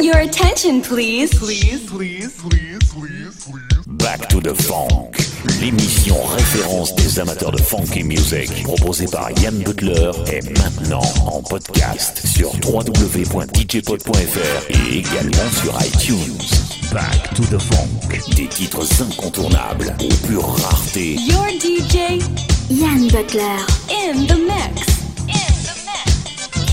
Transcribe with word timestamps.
Your 0.00 0.18
attention, 0.18 0.80
please. 0.82 1.30
Please, 1.34 1.84
please, 1.90 2.40
please, 2.40 2.92
please, 2.92 3.44
please. 3.44 3.86
Back 3.86 4.28
to 4.28 4.40
the 4.40 4.54
Funk, 4.54 5.16
l'émission 5.60 6.22
référence 6.26 6.94
des 6.94 7.18
amateurs 7.18 7.50
de 7.50 7.60
funky 7.60 8.04
music, 8.04 8.62
proposée 8.62 9.06
par 9.10 9.32
Yann 9.40 9.58
Butler, 9.64 10.12
est 10.30 10.48
maintenant 10.58 11.02
en 11.26 11.42
podcast 11.42 12.24
sur 12.24 12.52
www.djpod.fr 12.64 14.10
et 14.70 14.98
également 14.98 15.50
sur 15.60 15.76
iTunes. 15.84 16.38
Back 16.92 17.34
to 17.34 17.42
the 17.44 17.58
Funk, 17.58 18.20
des 18.36 18.46
titres 18.46 18.86
incontournables 19.02 19.96
aux 20.04 20.26
pures 20.26 20.46
raretés. 20.46 21.16
Your 21.26 21.48
DJ 21.58 22.22
Yann 22.70 23.08
Butler. 23.08 23.58
in 23.90 24.26
the 24.26 24.36
mix. 24.36 24.93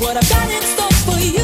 what 0.00 0.16
I've 0.16 0.28
got 0.28 0.50
in 0.50 0.62
store 0.62 0.90
for 1.06 1.18
you, 1.20 1.43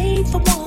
made 0.00 0.26
for 0.28 0.38
one 0.38 0.59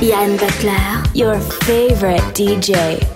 Yann 0.00 0.36
Butler. 0.36 1.02
Your 1.14 1.40
favorite 1.40 2.20
DJ. 2.34 3.15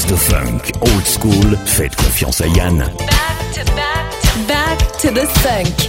dose 0.00 0.06
de 0.06 0.16
funk, 0.16 0.72
old 0.80 1.06
school, 1.06 1.58
faites 1.64 1.96
confiance 1.96 2.40
à 2.40 2.46
Yann. 2.46 2.78
Back 2.78 3.52
to 3.52 3.64
back 3.74 4.10
to 4.20 4.46
back 4.46 4.98
to 4.98 5.10
the 5.10 5.26
funk. 5.40 5.88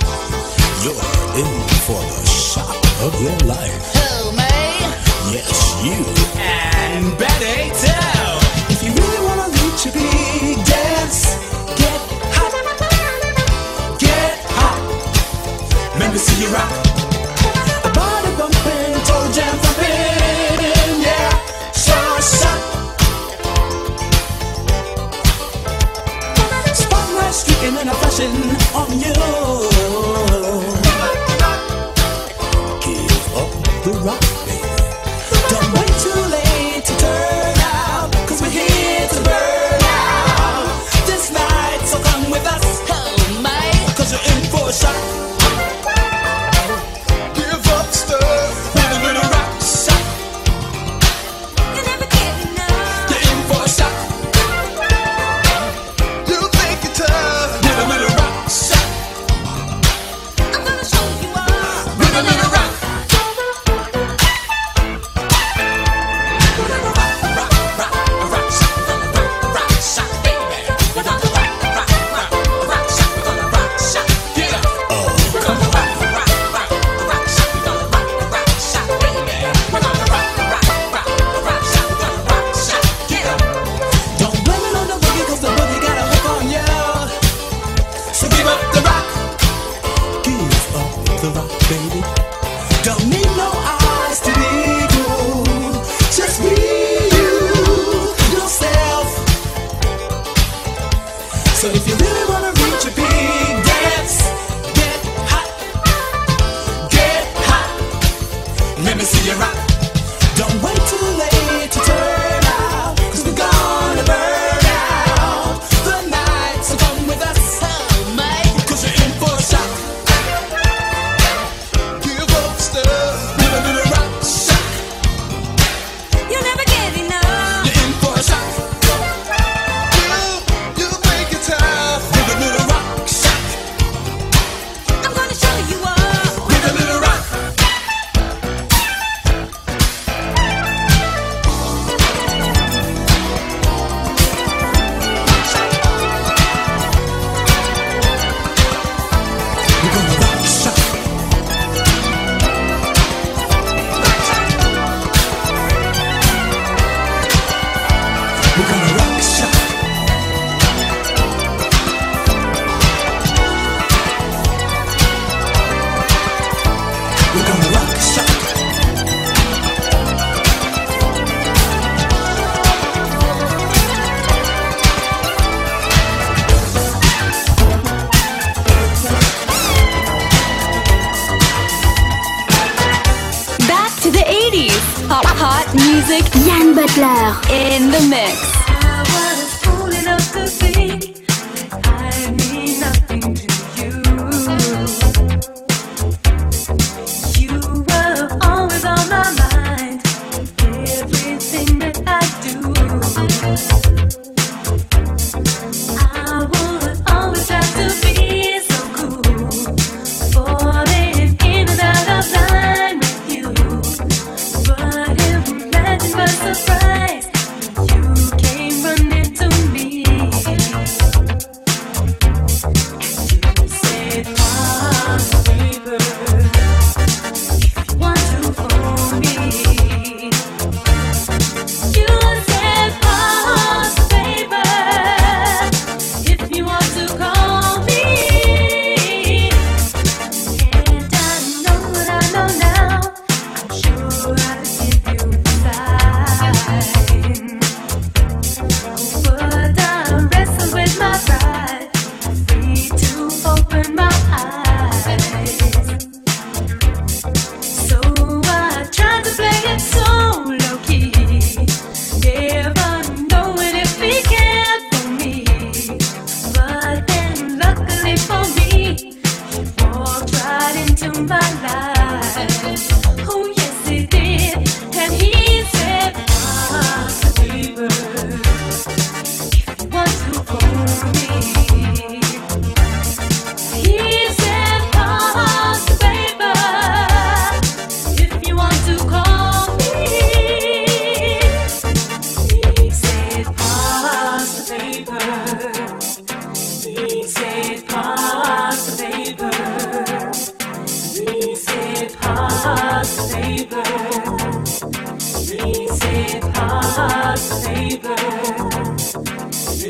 You're 0.84 0.94
in 1.38 1.68
for 1.86 2.02
the 2.02 2.26
shock 2.28 2.76
of 3.04 3.22
your 3.22 3.38
life. 3.48 3.94
Who, 3.94 4.32
me? 4.32 4.44
Yes, 5.32 5.76
you. 5.84 6.06
And 6.40 7.18
Betty 7.18 7.70
too. 7.82 8.74
If 8.74 8.84
you 8.84 8.92
really 8.94 9.26
wanna 9.28 9.50
reach 9.50 9.86
a 9.86 9.92
big 9.92 10.66
dance, 10.66 11.38
get 11.78 12.02
hot. 12.36 12.54
Get 14.00 14.40
hot. 14.58 16.00
Let 16.00 16.12
me 16.12 16.18
see 16.18 16.44
you 16.44 16.50
rock. 16.54 16.91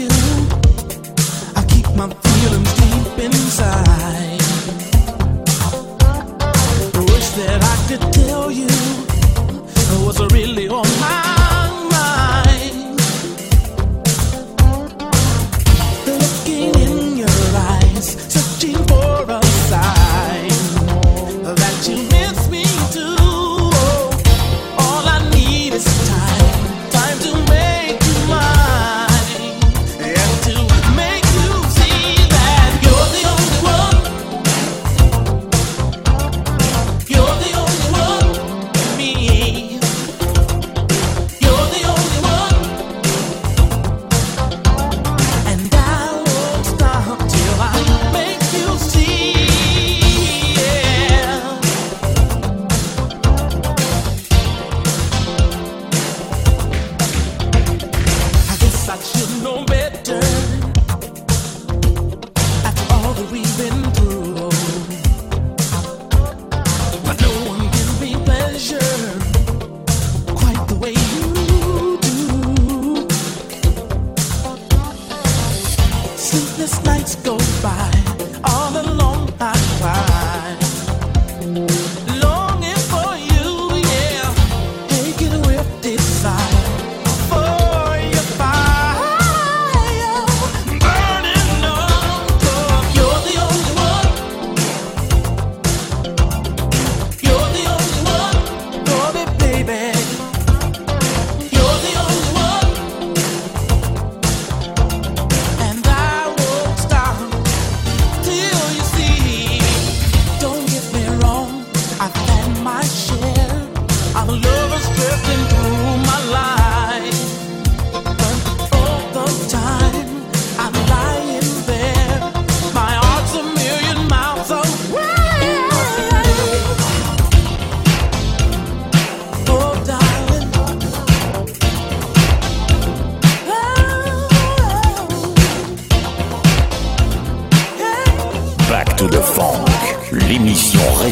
you. 0.00 0.08
I 1.56 1.64
keep 1.68 1.86
my. 1.94 2.29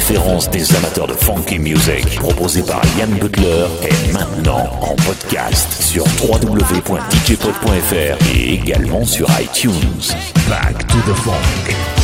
référence 0.08 0.48
des 0.48 0.74
amateurs 0.74 1.06
de 1.06 1.12
funky 1.12 1.58
music, 1.58 2.18
proposée 2.18 2.62
par 2.62 2.80
Yann 2.98 3.10
Butler, 3.18 3.66
est 3.82 4.12
maintenant 4.12 4.70
en 4.80 4.94
podcast 5.06 5.82
sur 5.82 6.02
www.djpod.fr 6.22 8.16
et 8.34 8.54
également 8.54 9.04
sur 9.04 9.28
iTunes. 9.38 10.14
Back 10.48 10.86
to 10.86 10.96
the 11.06 11.14
funk. 11.14 11.97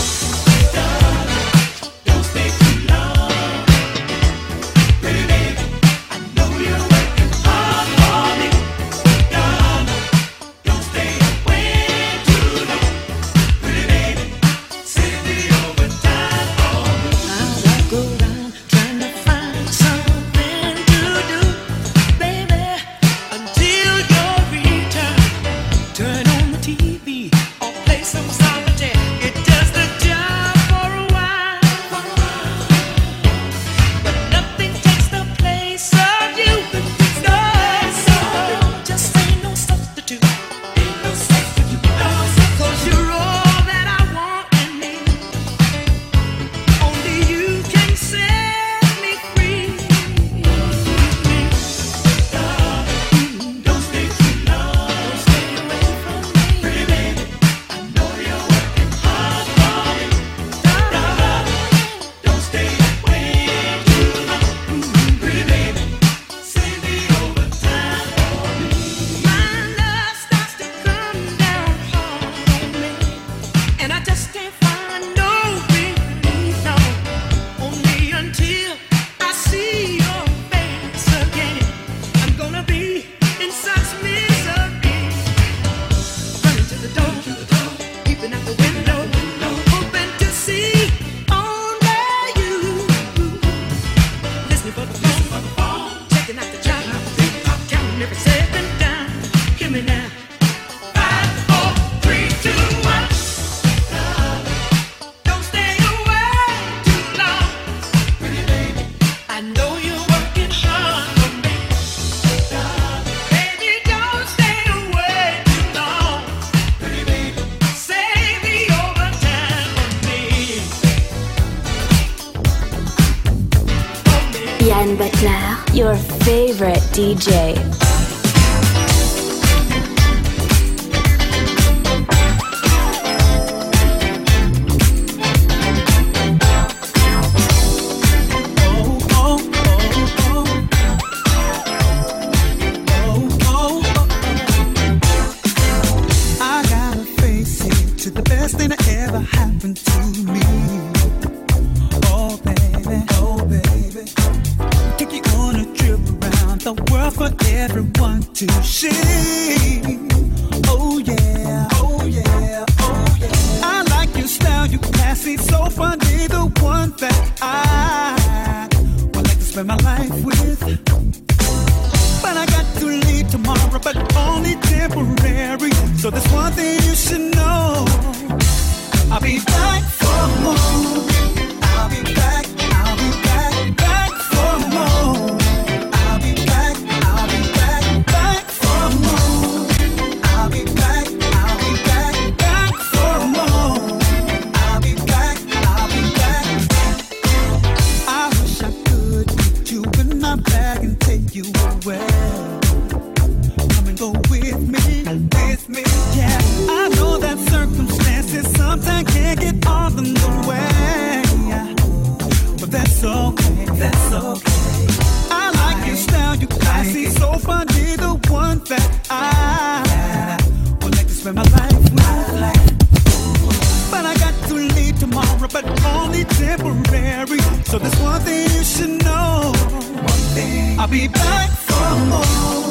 One 228.15 228.23
thing 228.23 228.49
you 228.57 228.63
should 228.63 229.05
know. 229.05 229.53
One 229.53 230.25
thing. 230.37 230.79
I'll 230.79 230.87
be 230.87 231.09
back 231.09 231.51
for 231.51 231.97
more. 232.11 232.64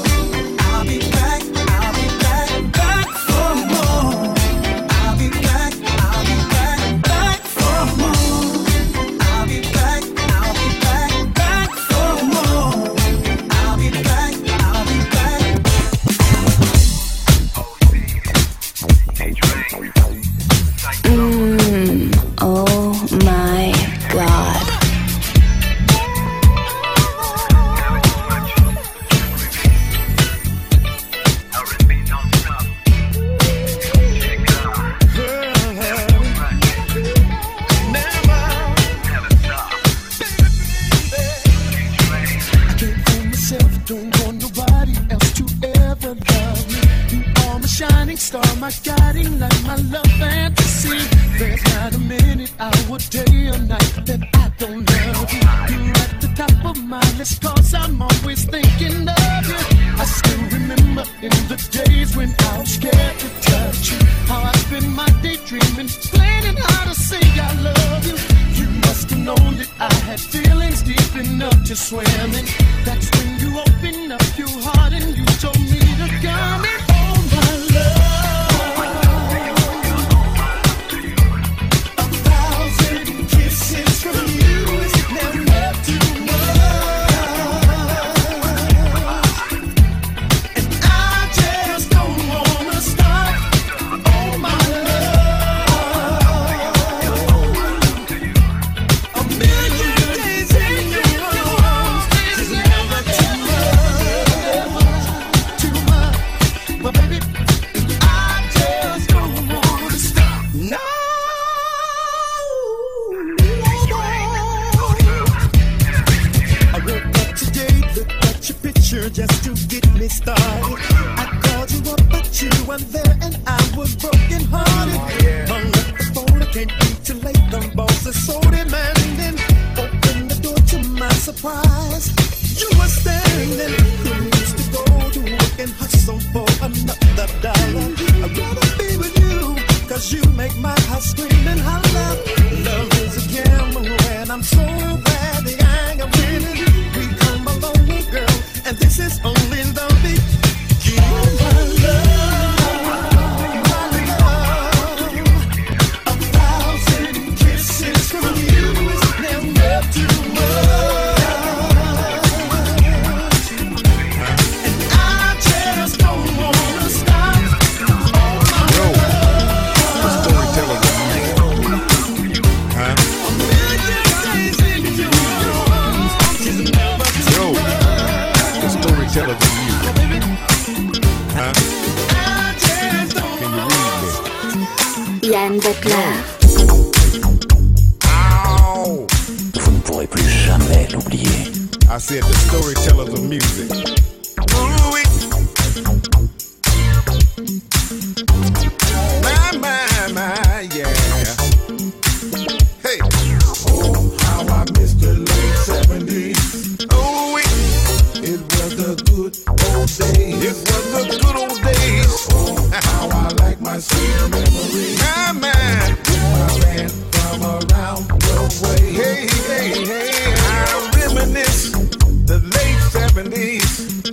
70s 223.24 224.04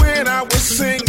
when 0.00 0.28
I 0.28 0.42
was 0.42 0.62
singing 0.62 1.07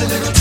a 0.00 0.04
little 0.08 0.35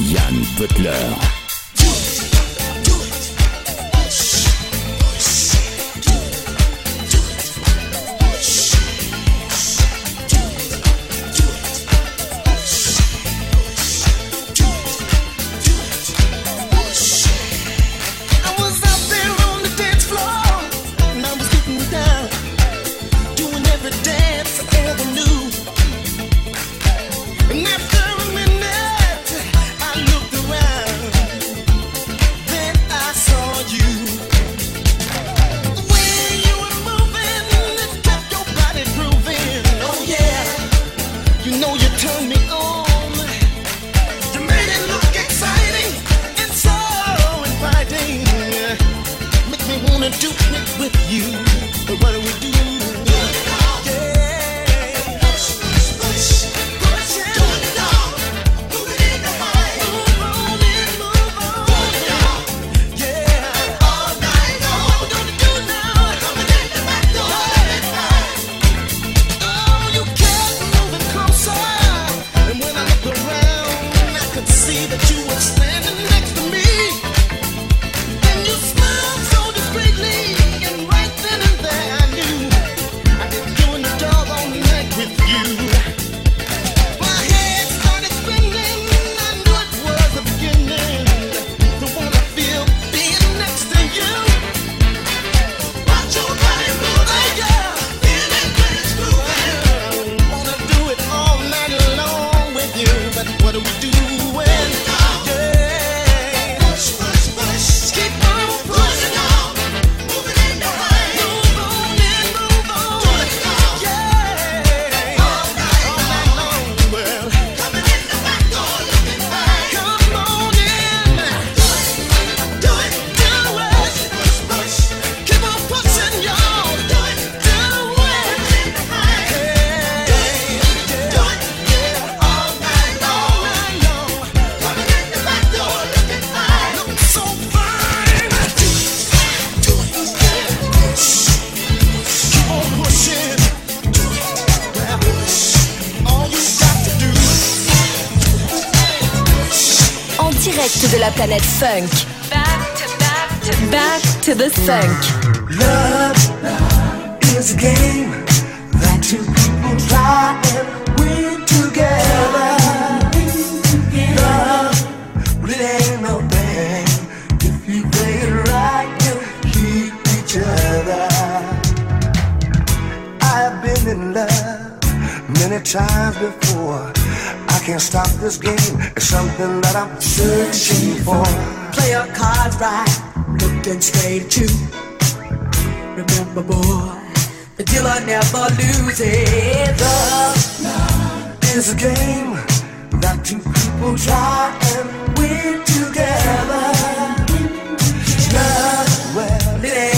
Yann 0.00 0.46
Butler. 0.56 1.21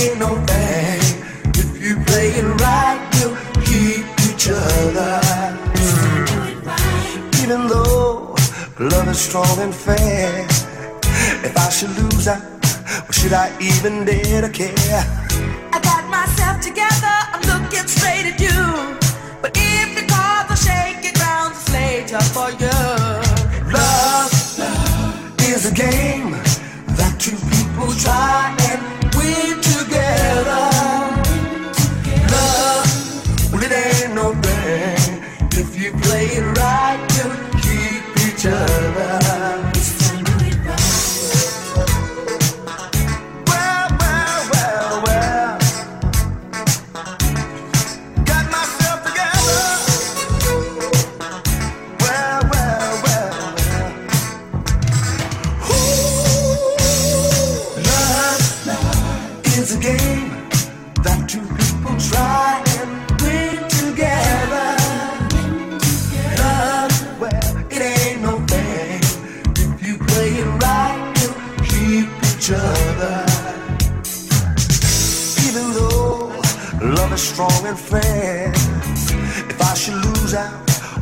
ain't 0.04 0.18
no. 0.18 0.30
If 1.60 1.70
you 1.82 1.96
play 2.04 2.28
it 2.40 2.48
right, 2.60 3.00
you'll 3.16 3.36
keep 3.68 4.04
each 4.28 4.48
other. 4.48 5.20
Even 7.42 7.68
though 7.68 8.34
love 8.78 9.08
is 9.08 9.20
strong 9.20 9.58
and 9.58 9.74
fair, 9.74 10.46
if 11.46 11.56
I 11.56 11.68
should 11.70 11.94
lose, 11.98 12.28
I, 12.28 12.38
well, 13.02 13.12
should 13.12 13.32
I 13.32 13.46
even 13.60 14.04
dare 14.04 14.42
to 14.42 14.48
care? 14.48 15.04
I 15.72 15.80
got 15.82 16.04
myself 16.08 16.60
together, 16.60 17.16
I'm 17.34 17.42
looking 17.52 17.86
straight 17.86 18.26
at 18.32 18.38
you. 18.40 18.60
But 19.42 19.52
if 19.54 19.88
the 19.98 20.06
cards 20.12 20.50
are 20.54 20.62
shaking 20.68 21.14
grounds, 21.14 21.58
it's 21.72 22.12
up 22.12 22.28
for 22.34 22.50
you. 22.62 22.80
Love, 23.72 24.32
love 24.58 25.40
is 25.40 25.70
a 25.70 25.74
game 25.74 26.32
that 26.98 27.16
two 27.18 27.36
people 27.52 27.92
try 27.94 28.63
touch. 38.44 38.83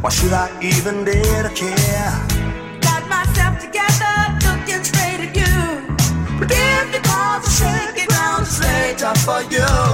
Why 0.02 0.10
should 0.10 0.32
I 0.32 0.50
even 0.60 1.04
dare 1.04 1.44
to 1.44 1.50
care? 1.54 2.12
Got 2.80 3.08
myself 3.08 3.60
together, 3.60 4.14
looking 4.42 4.82
straight 4.82 5.20
at 5.26 5.36
you. 5.36 5.54
Forgive 6.40 6.90
me, 6.90 6.98
cause 7.06 7.46
I 7.46 7.50
shake 7.94 8.02
it 8.02 8.10
down 8.10 8.44
straight 8.44 9.00
up 9.04 9.16
for 9.18 9.42
you. 9.42 9.91